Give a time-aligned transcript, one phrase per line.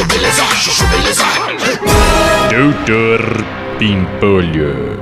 [0.00, 1.24] chuchu beleza, chuchu beleza.
[2.48, 3.20] Doutor
[3.78, 4.98] Pimpolho.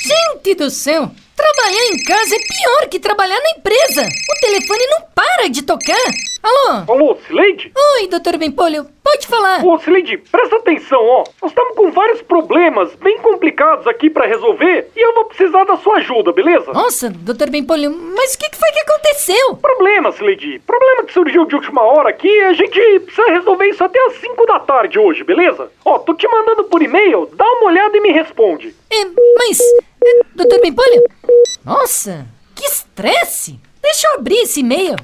[0.00, 1.10] Gente do céu!
[1.34, 4.02] Trabalhar em casa é pior que trabalhar na empresa.
[4.02, 6.12] O telefone não para de tocar.
[6.42, 6.84] Alô?
[6.88, 7.72] Alô, Sileide?
[7.76, 8.86] Oi, doutor Bempolho.
[9.02, 9.64] Pode falar.
[9.64, 11.24] Ô, Sileide, presta atenção, ó.
[11.42, 15.76] Nós estamos com vários problemas bem complicados aqui pra resolver e eu vou precisar da
[15.78, 16.72] sua ajuda, beleza?
[16.72, 19.56] Nossa, doutor Bempolho, mas o que, que foi que aconteceu?
[19.56, 20.60] Problema, Sileide.
[20.66, 24.46] Problema que surgiu de última hora aqui a gente precisa resolver isso até as 5
[24.46, 25.70] da tarde hoje, beleza?
[25.84, 28.74] Ó, tô te mandando por e-mail, dá uma olhada e me responde.
[28.90, 29.04] É,
[29.36, 29.58] mas.
[30.04, 31.02] É, doutor Bempolho?
[31.64, 33.58] Nossa, que estresse!
[33.82, 34.94] Deixa eu abrir esse e-mail.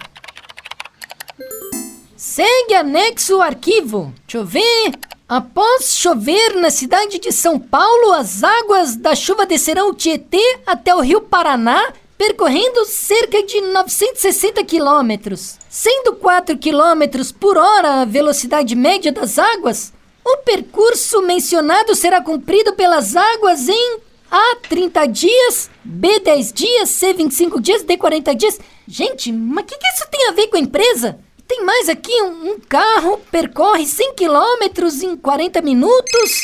[2.26, 4.10] Segue anexo o arquivo.
[4.26, 4.98] Deixa eu ver.
[5.28, 10.94] Após chover na cidade de São Paulo, as águas da chuva descerão o Tietê até
[10.94, 15.58] o rio Paraná, percorrendo cerca de 960 quilômetros.
[15.68, 19.92] Sendo 4 quilômetros por hora a velocidade média das águas,
[20.24, 23.98] o percurso mencionado será cumprido pelas águas em
[24.30, 28.58] A 30 dias, B 10 dias, C 25 dias, D 40 dias.
[28.88, 31.18] Gente, mas o que, que isso tem a ver com a empresa?
[31.46, 36.42] Tem mais aqui, um, um carro percorre 100 quilômetros em 40 minutos.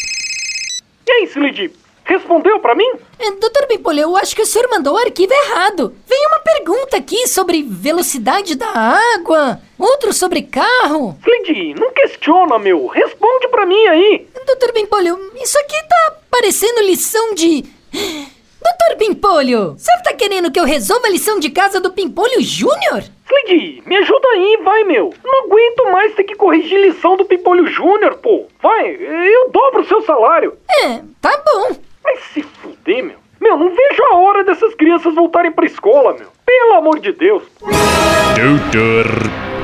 [1.07, 1.73] E aí, Sileide?
[2.05, 2.91] Respondeu pra mim?
[3.19, 5.95] É, doutor Bimpolho, eu acho que o senhor mandou o arquivo errado.
[6.09, 8.67] Vem uma pergunta aqui sobre velocidade da
[9.15, 11.17] água, outro sobre carro.
[11.23, 12.89] Sileide, não questiona, meu.
[12.89, 14.27] Responde pra mim aí.
[14.45, 17.65] Doutor Bimpolho, isso aqui tá parecendo lição de...
[18.63, 22.43] Doutor Pimpolho, o senhor tá querendo que eu resolva a lição de casa do Pimpolho
[22.43, 23.05] Júnior?
[23.31, 25.15] Sileide, me ajuda aí, vai, meu.
[25.25, 28.47] Não aguento mais ter que corrigir lição do Pimpolho Júnior, pô.
[28.61, 30.55] Vai, eu dobro o seu salário.
[30.85, 31.77] É, tá bom.
[32.03, 33.17] Vai se fuder, meu.
[33.41, 36.29] Meu, não vejo a hora dessas crianças voltarem pra escola, meu.
[36.45, 37.43] Pelo amor de Deus.
[37.61, 39.07] Doutor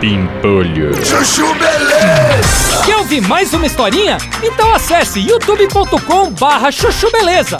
[0.00, 0.94] Pimpolho.
[1.05, 2.84] Chuchu beleza.
[2.87, 4.17] Quer ouvir mais uma historinha?
[4.42, 7.59] Então acesse youtube.com barra chuchu beleza.